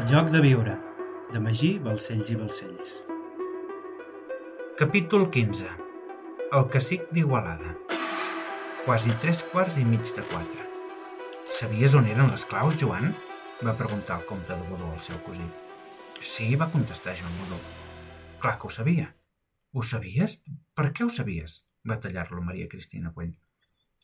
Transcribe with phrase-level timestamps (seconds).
[0.00, 0.74] El joc de viure,
[1.28, 2.92] de Magí, Balcells i Balcells.
[4.78, 5.66] Capítol 15.
[6.56, 7.74] El cacic d'Igualada.
[8.86, 10.64] Quasi tres quarts i mig de quatre.
[11.52, 13.10] Sabies on eren les claus, Joan?
[13.60, 15.44] va preguntar el comte de Godó al seu cosí.
[16.22, 17.58] Sí, va contestar Joan Godó.
[18.40, 19.10] Clar que ho sabia.
[19.74, 20.38] Ho sabies?
[20.72, 21.58] Per què ho sabies?
[21.84, 23.36] va tallar-lo Maria Cristina Cuell.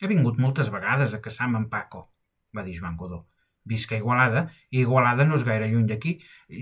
[0.02, 2.10] He vingut moltes vegades a caçar amb en Paco,
[2.52, 3.22] va dir Joan Godó.
[3.67, 6.16] Visc a Igualada, i Igualada no és gaire lluny d'aquí.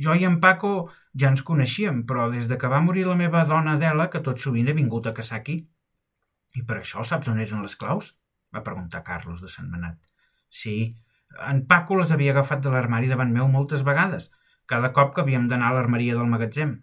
[0.05, 0.73] Jo i en Paco
[1.12, 4.41] ja ens coneixíem, però des de que va morir la meva dona Adela, que tot
[4.41, 5.59] sovint he vingut a caçar aquí.
[6.55, 8.15] I per això saps on eren les claus?
[8.55, 9.98] va preguntar Carlos de Sant Manat.
[10.48, 10.95] Sí,
[11.51, 14.31] en Paco les havia agafat de l'armari davant meu moltes vegades,
[14.71, 16.77] cada cop que havíem d'anar a l'armeria del magatzem.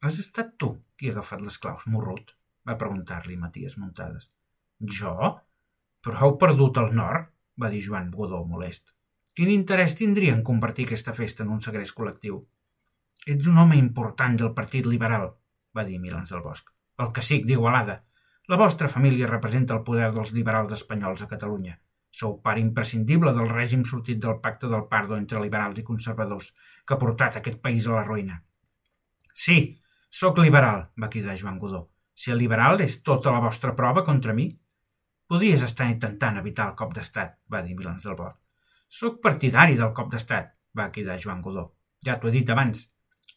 [0.00, 2.32] Has estat tu qui ha agafat les claus, morrut?
[2.66, 4.30] va preguntar-li Maties Muntades.
[4.98, 5.12] Jo?
[6.02, 7.30] Però heu perdut el nord?
[7.60, 8.95] va dir Joan Godó, molest.
[9.36, 12.38] Quin interès tindria en convertir aquesta festa en un segrest col·lectiu?
[13.32, 15.26] Ets un home important del Partit Liberal,
[15.76, 16.70] va dir Milans del Bosc.
[17.04, 17.98] El cacic d'Igualada.
[18.48, 21.74] La vostra família representa el poder dels liberals espanyols a Catalunya.
[22.20, 26.48] Sou part imprescindible del règim sortit del pacte del Pardo entre liberals i conservadors,
[26.86, 28.40] que ha portat aquest país a la ruïna.
[29.34, 29.58] Sí,
[30.08, 31.82] sóc liberal, va cridar Joan Godó.
[32.14, 34.48] Si el liberal és tota la vostra prova contra mi.
[35.28, 38.45] Podries estar intentant evitar el cop d'estat, va dir Milans del Bosc.
[38.88, 41.66] Soc partidari del cop d'estat, va cridar Joan Godó.
[42.06, 42.86] Ja t'ho he dit abans.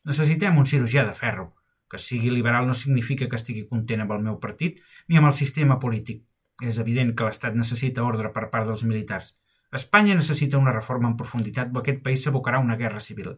[0.05, 1.49] Necessitem un cirurgià de ferro.
[1.89, 4.77] Que sigui liberal no significa que estigui content amb el meu partit
[5.07, 6.21] ni amb el sistema polític.
[6.61, 9.33] És evident que l'Estat necessita ordre per part dels militars.
[9.79, 13.33] Espanya necessita una reforma en profunditat o aquest país s'abocarà una guerra civil.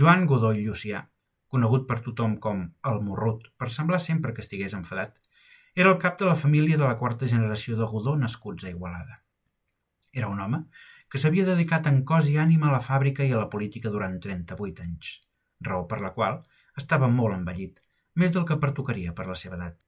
[0.00, 1.02] Joan Godó i Llucià,
[1.48, 5.18] conegut per tothom com el Morrut, per semblar sempre que estigués enfadat,
[5.74, 9.22] era el cap de la família de la quarta generació de Godó nascuts a Igualada.
[10.12, 10.64] Era un home
[11.12, 14.18] que s'havia dedicat en cos i ànima a la fàbrica i a la política durant
[14.20, 15.14] 38 anys,
[15.68, 16.42] raó per la qual
[16.82, 17.80] estava molt envellit,
[18.16, 19.78] més del que pertocaria per la seva edat.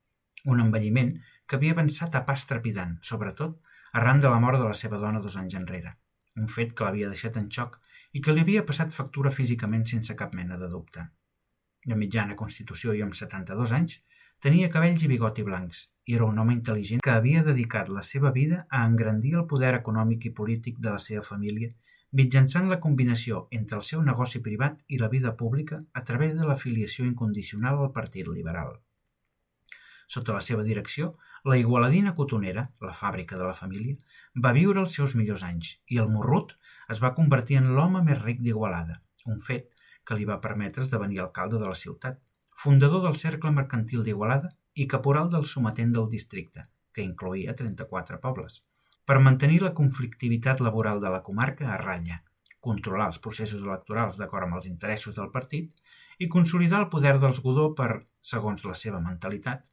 [0.53, 1.15] Un envelliment
[1.49, 3.61] que havia avançat a pas trepidant, sobretot
[4.01, 5.95] arran de la mort de la seva dona dos anys enrere,
[6.37, 7.79] un fet que l'havia deixat en xoc
[8.13, 11.07] i que li havia passat factura físicament sense cap mena de dubte.
[11.85, 14.01] De mitjana constitució i amb 72 anys,
[14.45, 18.31] Tenia cabells i bigoti blancs i era un home intel·ligent que havia dedicat la seva
[18.33, 21.71] vida a engrandir el poder econòmic i polític de la seva família
[22.21, 26.45] mitjançant la combinació entre el seu negoci privat i la vida pública a través de
[26.51, 28.75] l'afiliació incondicional al Partit Liberal.
[30.17, 31.15] Sota la seva direcció,
[31.49, 33.97] la igualadina cotonera, la fàbrica de la família,
[34.37, 36.53] va viure els seus millors anys i el Morrut
[36.93, 39.73] es va convertir en l'home més ric d'Igualada, un fet
[40.05, 42.21] que li va permetre esdevenir alcalde de la ciutat
[42.65, 44.49] fundador del Cercle Mercantil d'Igualada
[44.81, 46.63] i caporal del sometent del districte,
[46.97, 48.63] que incloïa 34 pobles,
[49.05, 52.23] per mantenir la conflictivitat laboral de la comarca a ratlla,
[52.65, 55.93] controlar els processos electorals d'acord amb els interessos del partit
[56.25, 58.01] i consolidar el poder dels Godó per,
[58.33, 59.69] segons la seva mentalitat,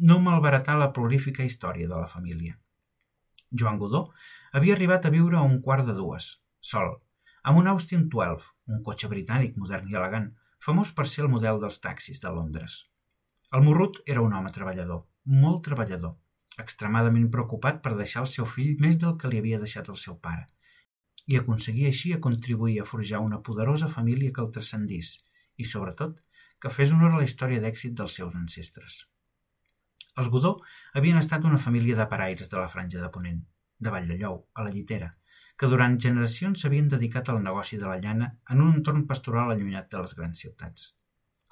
[0.00, 2.56] no malbaratar la prolífica història de la família.
[3.52, 4.06] Joan Godó
[4.56, 6.32] havia arribat a viure a un quart de dues,
[6.72, 6.94] sol,
[7.44, 10.32] amb un Austin 12, un cotxe britànic modern i elegant,
[10.64, 12.84] famós per ser el model dels taxis de Londres.
[13.52, 16.16] El Morrut era un home treballador, molt treballador,
[16.60, 20.18] extremadament preocupat per deixar el seu fill més del que li havia deixat el seu
[20.26, 20.46] pare,
[21.26, 25.14] i aconseguir així a contribuir a forjar una poderosa família que el transcendís
[25.56, 26.18] i, sobretot,
[26.60, 29.04] que fes honor a la història d'èxit dels seus ancestres.
[30.20, 30.56] Els Godó
[30.98, 33.40] havien estat una família de paraires de la franja de Ponent,
[33.78, 35.10] de Vall de Lleu, a la Llitera,
[35.60, 39.90] que durant generacions s'havien dedicat al negoci de la llana en un entorn pastoral allunyat
[39.92, 40.86] de les grans ciutats.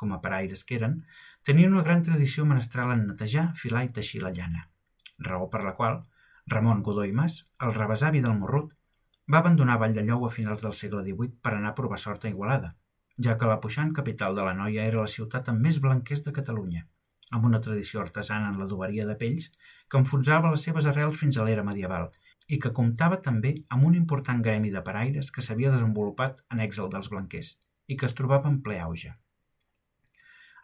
[0.01, 0.95] Com a paraires que eren,
[1.45, 4.65] tenien una gran tradició menestral en netejar, filar i teixir la llana,
[5.27, 5.99] raó per la qual
[6.55, 8.71] Ramon Godó i Mas, el rebesavi del Morrut,
[9.29, 12.25] va abandonar Vall de Lleu a finals del segle XVIII per anar a provar sort
[12.25, 12.73] a Igualada,
[13.27, 16.33] ja que la puixant capital de la Noia era la ciutat amb més blanquers de
[16.41, 16.87] Catalunya,
[17.37, 19.51] amb una tradició artesana en l'adoberia de pells
[19.91, 22.09] que enfonsava les seves arrels fins a l'era medieval
[22.49, 26.89] i que comptava també amb un important gremi de paraires que s'havia desenvolupat en èxel
[26.93, 27.51] dels blanquers
[27.93, 29.13] i que es trobava en ple auge.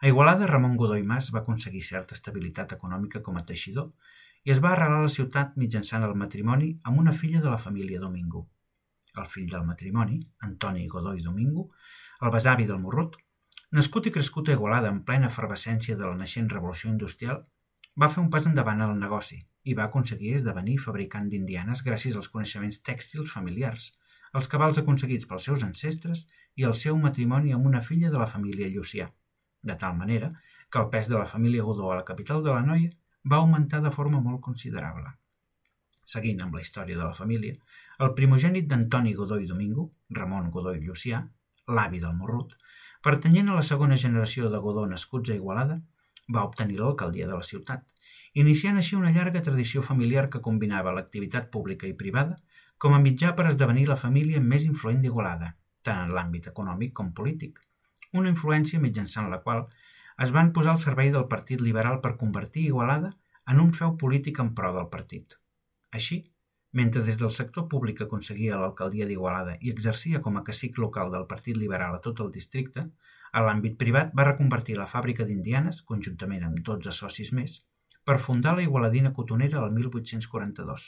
[0.01, 3.93] A Igualada, Ramon Godoy Mas va aconseguir certa estabilitat econòmica com a teixidor
[4.45, 7.61] i es va arrelar a la ciutat mitjançant el matrimoni amb una filla de la
[7.61, 8.47] família Domingo.
[9.15, 11.69] El fill del matrimoni, Antoni Godoy Domingo,
[12.21, 13.15] el besavi del Morrut,
[13.71, 17.43] nascut i crescut a Igualada en plena efervescència de la naixent revolució industrial,
[17.95, 22.29] va fer un pas endavant al negoci i va aconseguir esdevenir fabricant d'indianes gràcies als
[22.33, 23.91] coneixements tèxtils familiars,
[24.37, 26.25] els cabals aconseguits pels seus ancestres
[26.59, 29.07] i el seu matrimoni amb una filla de la família Llucià,
[29.65, 30.29] de tal manera
[30.69, 32.91] que el pes de la família Godó a la capital de la Noia
[33.31, 35.15] va augmentar de forma molt considerable.
[36.05, 37.55] Seguint amb la història de la família,
[38.05, 39.89] el primogènit d'Antoni Godó i Domingo,
[40.19, 41.23] Ramon Godó i Llucià,
[41.77, 42.53] l'avi del Morrut,
[43.07, 45.79] pertanyent a la segona generació de Godó nascuts a Igualada,
[46.33, 47.83] va obtenir l'alcaldia de la ciutat,
[48.33, 52.37] iniciant així una llarga tradició familiar que combinava l'activitat pública i privada
[52.77, 57.13] com a mitjà per esdevenir la família més influent d'Igualada, tant en l'àmbit econòmic com
[57.13, 57.59] polític,
[58.13, 59.67] una influència mitjançant la qual
[60.25, 63.13] es van posar al servei del Partit Liberal per convertir Igualada
[63.51, 65.35] en un feu polític en pro del partit.
[65.91, 66.23] Així,
[66.75, 71.27] mentre des del sector públic aconseguia l'alcaldia d'Igualada i exercia com a cacic local del
[71.27, 72.89] Partit Liberal a tot el districte,
[73.35, 77.57] a l'àmbit privat va reconvertir la fàbrica d'Indianes, conjuntament amb 12 socis més,
[78.07, 80.85] per fundar la Igualadina Cotonera el 1842,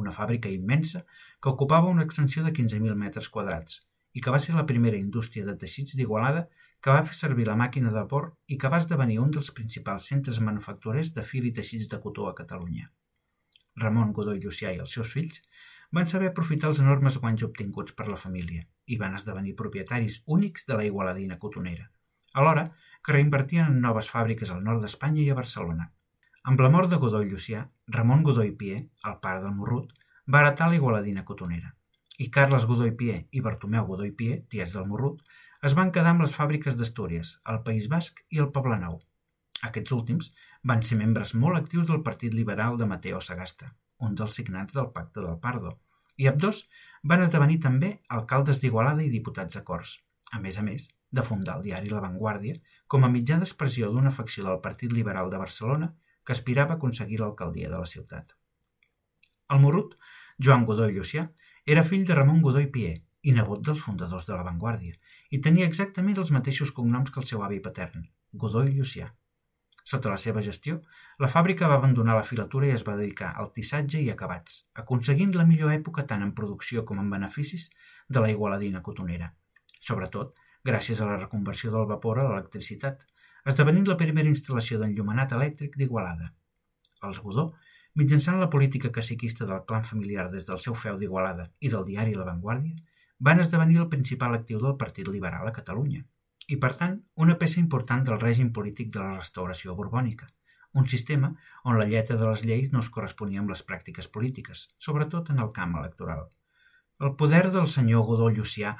[0.00, 1.02] una fàbrica immensa
[1.42, 5.44] que ocupava una extensió de 15.000 metres quadrats i que va ser la primera indústria
[5.44, 6.46] de teixits d'Igualada
[6.82, 10.08] que va fer servir la màquina de vapor i que va esdevenir un dels principals
[10.12, 12.88] centres manufacturers de fil i teixits de cotó a Catalunya.
[13.84, 15.40] Ramon Godó i Llucià i els seus fills
[15.92, 20.64] van saber aprofitar els enormes guanys obtinguts per la família i van esdevenir propietaris únics
[20.68, 21.90] de la igualadina cotonera,
[22.32, 22.70] alhora
[23.04, 25.90] que reinvertien en noves fàbriques al nord d'Espanya i a Barcelona.
[26.48, 27.66] Amb la mort de Godó i Llucià,
[27.96, 28.80] Ramon Godó i Pier,
[29.10, 29.92] el pare del Morrut,
[30.26, 31.74] va heretar la igualadina cotonera,
[32.18, 35.20] i Carles Godó i Pier i Bartomeu Godó i Pier, ties del Morrut,
[35.62, 38.98] es van quedar amb les fàbriques d'Astúries, el País Basc i el Poblenou.
[39.68, 40.32] Aquests últims
[40.66, 43.74] van ser membres molt actius del Partit Liberal de Mateo Sagasta,
[44.06, 45.76] un dels signats del Pacte del Pardo,
[46.18, 46.64] i ambdós
[47.12, 49.96] van esdevenir també alcaldes d'Igualada i diputats a Corts,
[50.32, 52.58] a més a més de fundar el diari La Vanguardia
[52.88, 55.92] com a mitjà d'expressió d'una facció del Partit Liberal de Barcelona
[56.24, 58.36] que aspirava a aconseguir l'alcaldia de la ciutat.
[59.52, 59.96] El Morrut,
[60.38, 61.26] Joan Godó i Llucià,
[61.66, 64.96] era fill de Ramon Godó i Pier i nebot dels fundadors de La Vanguardia,
[65.30, 69.12] i tenia exactament els mateixos cognoms que el seu avi patern, Godó i Llucià.
[69.84, 70.76] Sota la seva gestió,
[71.18, 75.34] la fàbrica va abandonar la filatura i es va dedicar al tissatge i acabats, aconseguint
[75.34, 77.68] la millor època tant en producció com en beneficis
[78.08, 79.32] de la igualadina cotonera,
[79.80, 80.38] sobretot
[80.70, 83.02] gràcies a la reconversió del vapor a l'electricitat,
[83.52, 86.30] esdevenint la primera instal·lació d'enllumenat elèctric d'Igualada.
[87.02, 87.48] Els Godó,
[87.98, 92.14] mitjançant la política caciquista del clan familiar des del seu feu d'Igualada i del diari
[92.14, 92.78] La Vanguardia,
[93.18, 96.06] van esdevenir el principal actiu del Partit Liberal a Catalunya
[96.48, 100.28] i, per tant, una peça important del règim polític de la restauració borbònica,
[100.74, 101.28] un sistema
[101.68, 105.42] on la lletra de les lleis no es corresponia amb les pràctiques polítiques, sobretot en
[105.44, 106.24] el camp electoral.
[107.00, 108.72] El poder del senyor Godó Llucià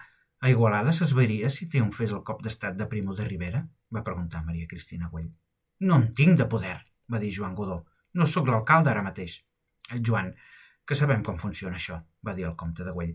[0.43, 3.61] a Igualada s'esveiria si triomfés el cop d'estat de Primo de Rivera?
[3.95, 5.29] va preguntar Maria Cristina Güell.
[5.81, 6.79] No en tinc de poder,
[7.13, 7.83] va dir Joan Godó.
[8.15, 9.37] No sóc l'alcalde ara mateix.
[10.09, 10.33] Joan,
[10.87, 13.15] que sabem com funciona això, va dir el comte de Güell.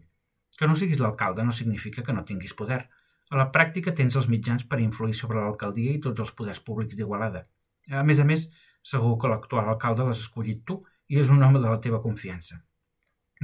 [0.58, 2.86] Que no siguis l'alcalde no significa que no tinguis poder.
[3.34, 6.96] A la pràctica tens els mitjans per influir sobre l'alcaldia i tots els poders públics
[6.96, 7.44] d'Igualada.
[7.92, 8.48] A més a més,
[8.92, 10.80] segur que l'actual alcalde l'has escollit tu
[11.12, 12.62] i és un home de la teva confiança.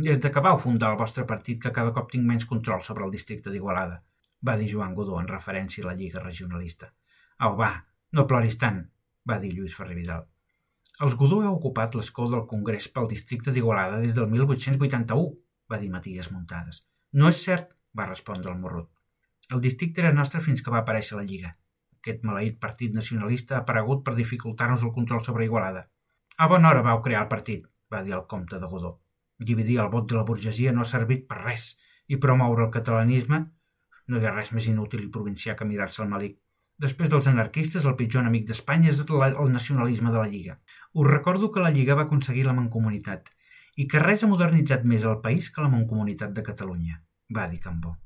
[0.08, 3.06] Des de que vau fundar el vostre partit que cada cop tinc menys control sobre
[3.06, 4.00] el districte d'Igualada,
[4.48, 6.90] va dir Joan Godó en referència a la Lliga Regionalista.
[7.46, 7.74] Au, va,
[8.16, 8.82] no ploris tant,
[9.30, 10.26] va dir Lluís Ferrer Vidal.
[11.04, 15.30] Els Godó heu ocupat l'escó del Congrés pel districte d'Igualada des del 1881,
[15.70, 16.84] va dir Matías Muntades.
[17.14, 18.90] No és cert, va respondre el morrut.
[19.52, 21.52] El districte era nostre fins que va aparèixer la Lliga.
[22.00, 25.88] Aquest maleït partit nacionalista ha aparegut per dificultar-nos el control sobre Igualada.
[26.38, 29.00] A bona hora vau crear el partit, va dir el comte de Godó.
[29.40, 31.74] Dividir el vot de la burgesia no ha servit per res,
[32.08, 33.44] i promoure el catalanisme
[34.08, 36.40] no hi ha res més inútil i provincià que mirar-se el malic.
[36.84, 40.60] Després dels anarquistes, el pitjor enemic d'Espanya és el nacionalisme de la Lliga.
[40.94, 43.32] Us recordo que la Lliga va aconseguir la mancomunitat
[43.78, 47.02] i que res ha modernitzat més el país que la Mancomunitat de Catalunya,
[47.34, 48.03] va dir Cambó.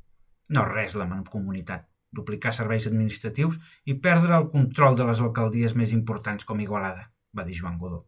[0.56, 1.88] No res la Mancomunitat,
[2.18, 7.46] duplicar serveis administratius i perdre el control de les alcaldies més importants com Igualada, va
[7.48, 8.00] dir Joan Godó.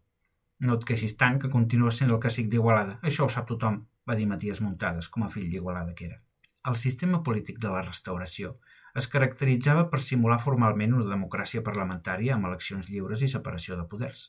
[0.63, 4.15] No et queixis tant que continua sent el cacic d'Igualada, això ho sap tothom, va
[4.15, 6.19] dir Matías Muntades, com a fill d'Igualada que era.
[6.67, 8.55] El sistema polític de la restauració
[9.00, 14.27] es caracteritzava per simular formalment una democràcia parlamentària amb eleccions lliures i separació de poders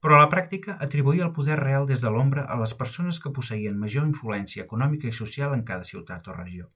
[0.00, 3.32] però a la pràctica atribuïa el poder real des de l'ombra a les persones que
[3.36, 6.70] posseïen major influència econòmica i social en cada ciutat o regió.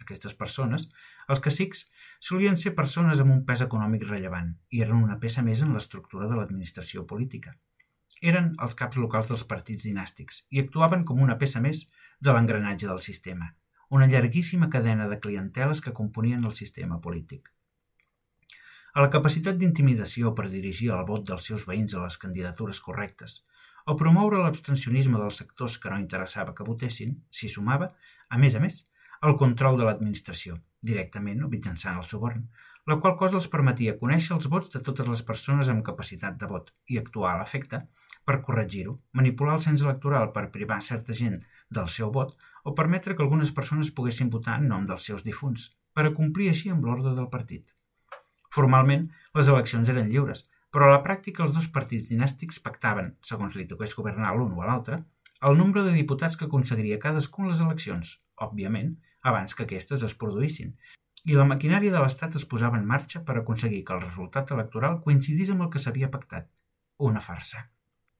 [0.00, 0.86] Aquestes persones,
[1.32, 1.84] els cacics,
[2.28, 6.28] solien ser persones amb un pes econòmic rellevant i eren una peça més en l'estructura
[6.30, 7.54] de l'administració política.
[8.32, 11.86] Eren els caps locals dels partits dinàstics i actuaven com una peça més
[12.20, 13.54] de l'engranatge del sistema,
[13.90, 17.52] una llarguíssima cadena de clienteles que componien el sistema polític
[18.92, 23.40] a la capacitat d'intimidació per dirigir el vot dels seus veïns a les candidatures correctes,
[23.86, 27.90] o promoure l'abstencionisme dels sectors que no interessava que votessin, s'hi sumava,
[28.28, 28.82] a més a més,
[29.28, 32.46] el control de l'administració, directament o mitjançant el suborn,
[32.88, 36.48] la qual cosa els permetia conèixer els vots de totes les persones amb capacitat de
[36.48, 37.82] vot i actuar a l'efecte
[38.24, 41.36] per corregir-ho, manipular el cens electoral per privar certa gent
[41.68, 42.32] del seu vot
[42.64, 46.48] o permetre que algunes persones poguessin votar en nom dels seus difunts, per a complir
[46.50, 47.74] així amb l'ordre del partit.
[48.54, 53.56] Formalment, les eleccions eren lliures, però a la pràctica els dos partits dinàstics pactaven, segons
[53.58, 55.02] li toqués governar l'un o l'altre,
[55.48, 58.16] el nombre de diputats que aconseguiria cadascun les eleccions,
[58.46, 58.96] òbviament,
[59.30, 60.74] abans que aquestes es produïssin,
[61.28, 65.00] i la maquinària de l'Estat es posava en marxa per aconseguir que el resultat electoral
[65.04, 66.48] coincidís amb el que s'havia pactat.
[67.08, 67.66] Una farsa.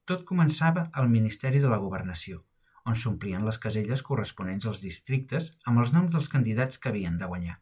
[0.09, 2.41] Tot començava al Ministeri de la Governació,
[2.89, 7.29] on s'omplien les caselles corresponents als districtes amb els noms dels candidats que havien de
[7.29, 7.57] guanyar.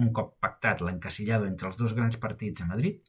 [0.00, 3.00] Un cop pactat l'encasillado entre els dos grans partits a Madrid,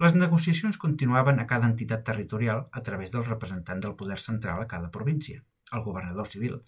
[0.00, 4.68] les negociacions continuaven a cada entitat territorial a través del representant del poder central a
[4.68, 6.58] cada província, el governador civil,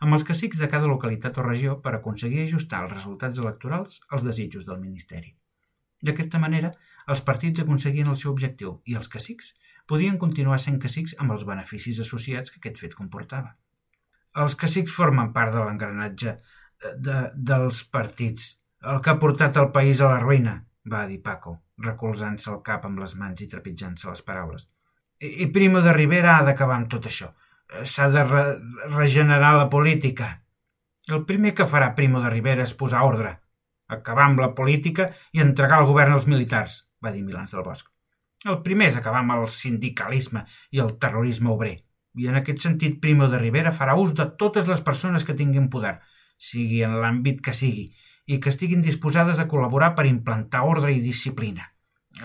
[0.00, 4.26] amb els cacics de cada localitat o regió per aconseguir ajustar els resultats electorals als
[4.26, 5.34] desitjos del Ministeri.
[6.02, 6.72] D'aquesta manera,
[7.06, 9.52] els partits aconseguien el seu objectiu i els cacics
[9.86, 13.54] podien continuar sent cacics amb els beneficis associats que aquest fet comportava.
[14.42, 19.70] Els cacics formen part de l'engranatge eh, de, dels partits, el que ha portat el
[19.74, 20.56] país a la ruïna,
[20.90, 24.66] va dir Paco, recolzant-se el cap amb les mans i trepitjant-se les paraules.
[25.22, 27.30] I, I Primo de Rivera ha d'acabar amb tot això
[27.84, 28.42] s'ha de re
[28.94, 30.42] regenerar la política.
[31.08, 33.32] El primer que farà Primo de Rivera és posar ordre,
[33.88, 37.88] acabar amb la política i entregar el govern als militars, va dir Milans del Bosch.
[38.44, 41.76] El primer és acabar amb el sindicalisme i el terrorisme obrer.
[42.18, 45.70] I en aquest sentit Primo de Rivera farà ús de totes les persones que tinguin
[45.70, 45.98] poder,
[46.36, 47.92] sigui en l'àmbit que sigui,
[48.26, 51.68] i que estiguin disposades a col·laborar per implantar ordre i disciplina.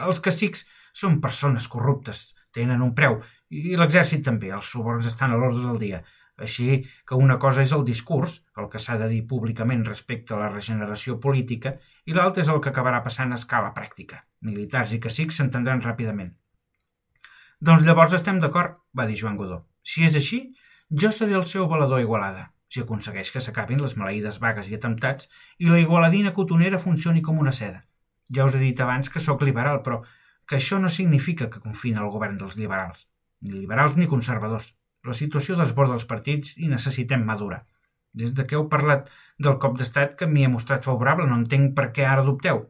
[0.04, 5.38] Els cacics són persones corruptes, tenen un preu i l'exèrcit també, els suborns estan a
[5.40, 6.02] l'ordre del dia.
[6.38, 10.42] Així que una cosa és el discurs, el que s'ha de dir públicament respecte a
[10.42, 11.74] la regeneració política,
[12.06, 14.22] i l'altra és el que acabarà passant a escala pràctica.
[14.46, 16.36] Militars i cacics s'entendran ràpidament.
[17.58, 19.64] Doncs llavors estem d'acord, va dir Joan Godó.
[19.82, 20.44] Si és així,
[20.92, 25.30] jo seré el seu valedor Igualada, si aconsegueix que s'acabin les maleïdes vagues i atemptats
[25.58, 27.84] i la igualadina cotonera funcioni com una seda.
[28.34, 30.02] Ja us he dit abans que sóc liberal, però
[30.48, 33.08] que això no significa que confina el govern dels liberals
[33.42, 34.74] ni liberals ni conservadors.
[35.04, 37.62] La situació desborda els partits i necessitem madurar.
[38.18, 41.76] Des de que heu parlat del cop d'estat que m'hi he mostrat favorable, no entenc
[41.78, 42.66] per què ara dubteu.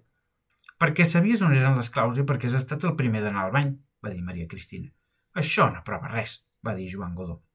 [0.78, 3.74] Perquè sabies on eren les claus i perquè has estat el primer d'anar al bany,
[4.04, 4.92] va dir Maria Cristina.
[5.34, 7.47] Això no prova res, va dir Joan Godó.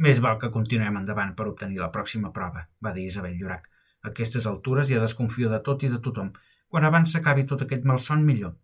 [0.00, 3.66] Més val que continuem endavant per obtenir la pròxima prova, va dir Isabel Llorac.
[4.00, 6.30] A aquestes altures ja desconfio de tot i de tothom.
[6.72, 8.54] Quan abans s'acabi tot aquest malson, millor.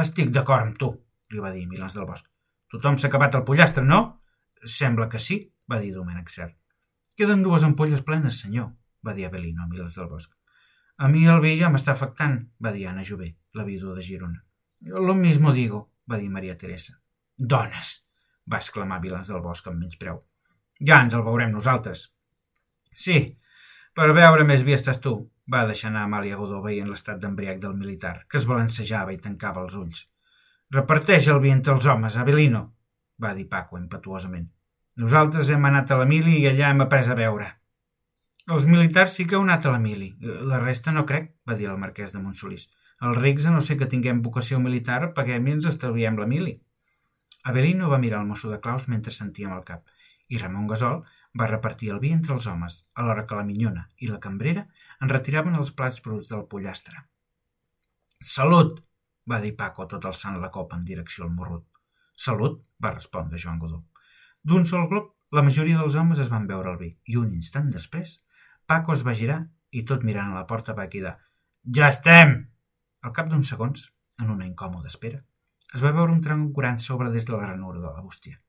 [0.00, 0.88] Estic d'acord amb tu,
[1.34, 2.24] li va dir Milans del Bosc.
[2.72, 4.00] Tothom s'ha acabat el pollastre, no?
[4.64, 6.56] Sembla que sí, va dir Domènec Cert.
[7.18, 8.70] Queden dues ampolles plenes, senyor,
[9.04, 10.32] va dir Avelino a Milans del Bosc.
[10.96, 14.44] A mi el vi ja m'està afectant, va dir Anna Jové, la vídua de Girona.
[14.88, 16.96] Lo mismo digo, va dir Maria Teresa.
[17.36, 17.98] Dones,
[18.48, 20.22] va exclamar Vilans del Bosc amb menys preu.
[20.88, 22.08] Ja ens el veurem nosaltres.
[23.04, 23.18] Sí,
[23.94, 25.14] per veure més vi estàs tu,
[25.52, 29.62] va deixar anar Amàlia Godó veient l'estat d'embriac del militar, que es balancejava i tancava
[29.64, 30.04] els ulls.
[30.72, 32.62] Reparteix el vi entre els homes, Avelino,
[33.22, 34.46] va dir Paco impetuosament.
[35.02, 37.48] Nosaltres hem anat a la mili i allà hem après a veure.
[38.52, 40.10] Els militars sí que heu anat a la mili.
[40.50, 42.66] La resta no crec, va dir el marquès de Montsolís.
[43.02, 46.56] Els rics, a no sé que tinguem vocació militar, paguem i ens estalviem la mili.
[47.44, 49.84] Avelino va mirar el mosso de claus mentre sentíem el cap,
[50.32, 51.02] i Ramon Gasol
[51.38, 54.64] va repartir el vi entre els homes, alhora que la minyona i la cambrera
[55.00, 57.04] en retiraven els plats bruts del pollastre.
[58.20, 58.80] Salut!
[59.30, 61.64] va dir Paco tot alçant la copa en direcció al morrut.
[62.18, 63.84] Salut, va respondre Joan Godó.
[64.42, 67.70] D'un sol glop, la majoria dels homes es van veure el vi, i un instant
[67.70, 68.16] després,
[68.66, 69.38] Paco es va girar
[69.70, 71.14] i tot mirant a la porta va cridar
[71.76, 72.34] «Ja estem!».
[73.02, 73.86] Al cap d'uns segons,
[74.20, 75.22] en una incòmoda espera,
[75.74, 78.42] es va veure un tram gran sobre des de la ranura de la bústia.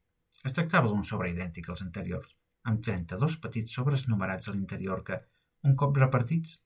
[0.44, 2.34] Es tractava d'un sobre idèntic als anteriors,
[2.70, 5.20] amb 32 petits sobres numerats a l'interior que,
[5.64, 6.58] un cop repartits,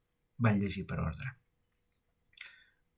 [0.42, 1.34] van llegir per ordre.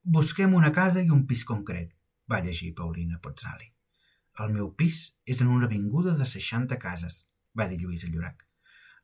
[0.03, 1.91] Busquem una casa i un pis concret,
[2.31, 3.67] va llegir Paulina Pozzali.
[4.39, 7.25] El meu pis és en una avinguda de 60 cases,
[7.59, 8.45] va dir Lluïsa Llorac.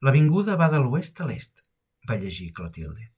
[0.05, 1.63] L'avinguda va de l'oest a l'est,
[2.07, 3.09] va llegir Clotilde.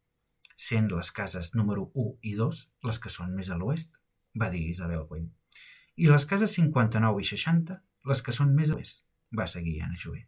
[0.57, 3.99] Sent les cases número 1 i 2 les que són més a l'oest,
[4.33, 5.27] va dir Isabel Güell.
[5.97, 7.77] I les cases 59 i 60
[8.09, 9.03] les que són més a l'oest,
[9.37, 10.23] va seguir Anna Jové.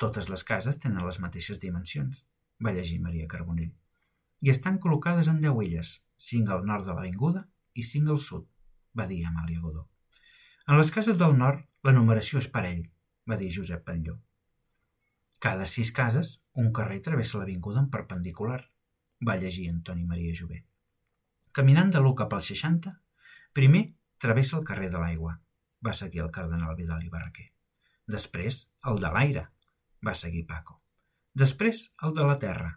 [0.00, 2.24] Totes les cases tenen les mateixes dimensions,
[2.64, 3.72] va llegir Maria Carbonell.
[4.46, 8.46] I estan col·locades en deu illes, cinc al nord de l'avinguda i cinc al sud,
[8.96, 9.86] va dir Amàlia Godó.
[10.68, 12.82] En les cases del nord, la numeració és parell,
[13.28, 14.16] va dir Josep Patlló.
[15.40, 18.60] Cada sis cases, un carrer travessa l'avinguda en perpendicular,
[19.26, 20.64] va llegir Antoni Maria Jové.
[21.52, 22.92] Caminant de l'1 cap al 60,
[23.56, 23.84] primer
[24.20, 25.38] travessa el carrer de l'aigua.
[25.86, 27.48] Va seguir el cardenal Vidal i Barraquer.
[28.10, 29.46] Després, el de l'aire.
[30.06, 30.80] Va seguir Paco.
[31.42, 32.72] Després, el de la terra.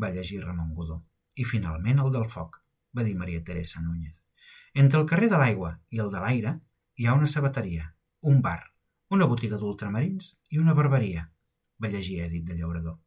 [0.00, 1.02] Va llegir Ramon Godó.
[1.36, 2.60] I finalment el del foc,
[2.96, 4.16] va dir Maria Teresa Núñez.
[4.72, 6.54] Entre el carrer de l'aigua i el de l'aire
[6.96, 7.90] hi ha una sabateria,
[8.32, 8.60] un bar,
[9.16, 11.26] una botiga d'ultramarins i una barberia,
[11.82, 12.98] va llegir Edith de Llaurador.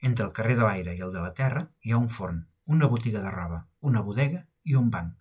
[0.00, 2.86] Entre el carrer de l'aire i el de la terra hi ha un forn, una
[2.86, 5.14] botiga de roba, una bodega i un banc,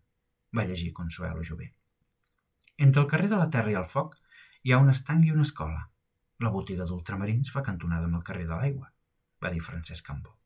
[0.56, 1.74] va llegir Consuelo Jové.
[2.86, 4.16] Entre el carrer de la terra i el foc
[4.64, 5.82] hi ha un estanc i una escola.
[6.44, 8.86] La botiga d'ultramarins fa cantonada amb el carrer de l'aigua,
[9.44, 10.38] va dir Francesc Cambó.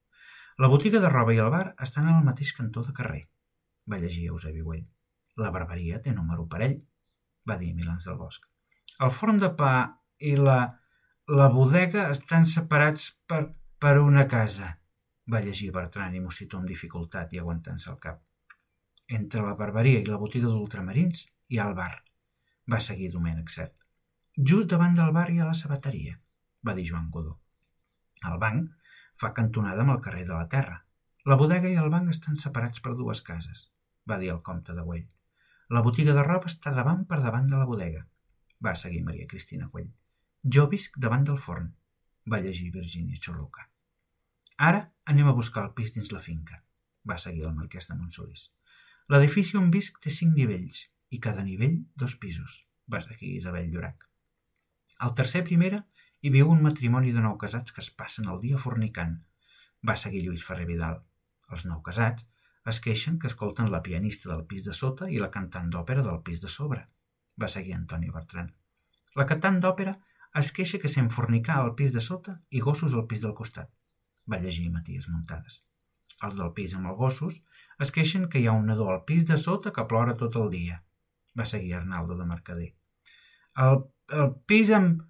[0.57, 3.21] La botiga de roba i el bar estan el mateix cantó de carrer,
[3.89, 4.87] va llegir Eusebi Güell.
[5.41, 6.79] La barberia té número parell,
[7.49, 8.47] va dir Milans del Bosc.
[8.99, 9.73] El forn de pa
[10.21, 10.57] i la,
[11.29, 13.43] la bodega estan separats per,
[13.81, 14.71] per una casa,
[15.29, 18.21] va llegir Bertran i Mocitó amb dificultat i aguantant-se el cap.
[19.19, 22.02] Entre la barberia i la botiga d'ultramarins hi ha el bar,
[22.71, 23.73] va seguir Domènec Cert.
[24.37, 26.15] Just davant del bar hi ha la sabateria,
[26.65, 27.35] va dir Joan Godó.
[28.29, 28.69] El banc
[29.19, 30.79] fa cantonada amb el carrer de la Terra.
[31.25, 33.67] La bodega i el banc estan separats per dues cases,
[34.09, 35.05] va dir el comte de Güell.
[35.69, 38.05] La botiga de roba està davant per davant de la bodega,
[38.63, 39.91] va seguir Maria Cristina Güell.
[40.55, 41.69] Jo visc davant del forn,
[42.31, 43.67] va llegir Virginia Xorruca.
[44.57, 46.63] Ara anem a buscar el pis dins la finca,
[47.07, 48.49] va seguir el marquès de Montsolís.
[49.11, 54.07] L'edifici on visc té cinc nivells i cada nivell dos pisos, va seguir Isabel Llorac.
[55.05, 55.83] Al tercer primera
[56.21, 59.17] hi viu un matrimoni de nou casats que es passen el dia fornicant,
[59.87, 61.01] va seguir Lluís Ferrer Vidal.
[61.51, 62.25] Els nou casats
[62.71, 66.21] es queixen que escolten la pianista del pis de sota i la cantant d'òpera del
[66.29, 66.85] pis de sobre,
[67.41, 68.47] va seguir Antoni Bertran.
[69.19, 69.97] La cantant d'òpera
[70.39, 73.69] es queixa que sent fornicar al pis de sota i gossos al pis del costat,
[74.31, 75.59] va llegir Matías Muntades.
[76.23, 77.41] Els del pis amb els gossos
[77.83, 80.49] es queixen que hi ha un nadó al pis de sota que plora tot el
[80.55, 80.79] dia,
[81.37, 82.69] va seguir Arnaldo de Mercader.
[83.65, 83.83] El,
[84.19, 85.03] el pis amb,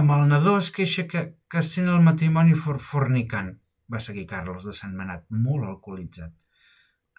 [0.00, 3.54] amb el nadó es queixa que, que sent el matrimoni for, fornicant,
[3.90, 6.34] va seguir Carlos de Sant Manat, molt alcoholitzat.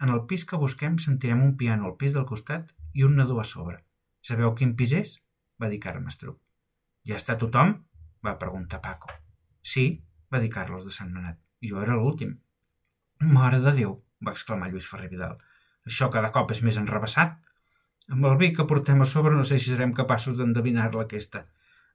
[0.02, 3.40] En el pis que busquem sentirem un piano al pis del costat i un nadó
[3.40, 3.82] a sobre.
[4.22, 5.18] Sabeu quin pis és?
[5.62, 6.40] va dir Carme Estruc.
[7.08, 7.76] Ja està tothom?
[8.26, 9.10] va preguntar Paco.
[9.62, 9.86] Sí,
[10.34, 11.38] va dir Carlos de Sant Manat.
[11.62, 12.36] Jo era l'últim.
[13.22, 15.38] Mare de Déu, va exclamar Lluís Ferrer Vidal.
[15.90, 17.38] Això cada cop és més enrebaçat.
[18.10, 21.46] Amb el vi que portem a sobre no sé si serem capaços d'endevinar-la aquesta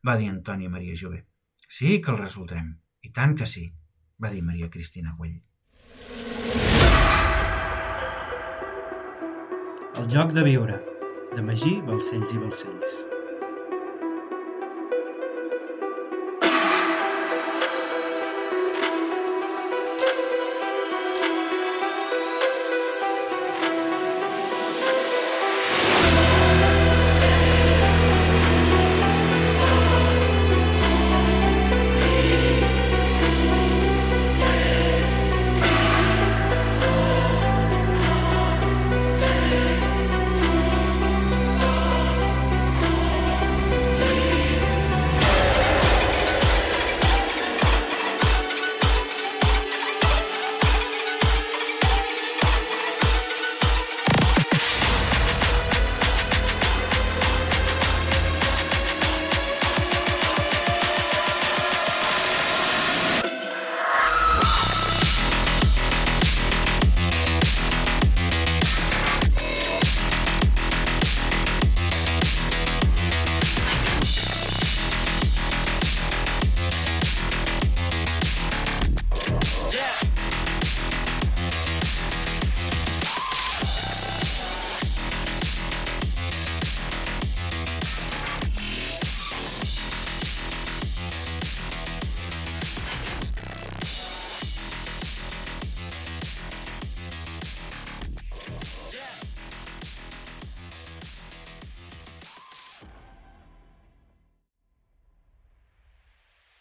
[0.06, 1.24] va dir Antoni Maria Jové.
[1.68, 2.76] Sí que el resoldrem.
[3.02, 3.66] I tant que sí,
[4.22, 5.42] va dir Maria Cristina Güell.
[9.96, 10.80] El joc de viure,
[11.34, 13.05] de Magí, Balcells i Balcells.